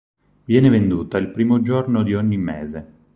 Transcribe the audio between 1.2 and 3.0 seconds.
primo giorno di ogni mese.